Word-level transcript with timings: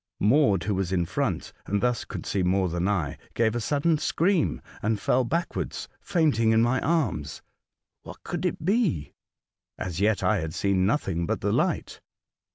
Maud, 0.19 0.63
who 0.63 0.73
was 0.73 0.91
in 0.91 1.05
front, 1.05 1.53
and 1.67 1.79
thus 1.79 2.05
could 2.05 2.25
see 2.25 2.41
more 2.41 2.69
than 2.69 2.87
I, 2.87 3.19
gave 3.35 3.53
a 3.53 3.59
sudden 3.61 3.99
scream, 3.99 4.59
and 4.81 4.99
fell 4.99 5.23
backwards 5.23 5.87
fainting 6.01 6.49
in 6.49 6.63
my 6.63 6.79
arms. 6.81 7.43
What 8.01 8.23
could 8.23 8.43
it 8.43 8.65
be? 8.65 9.13
As 9.77 9.99
yet 10.01 10.23
I 10.23 10.39
had 10.39 10.55
seen 10.55 10.87
nothing 10.87 11.27
but 11.27 11.41
the 11.41 11.51
light. 11.53 12.01